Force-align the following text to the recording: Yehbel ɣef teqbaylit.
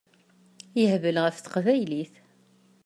Yehbel 0.79 1.17
ɣef 1.23 1.37
teqbaylit. 1.39 2.13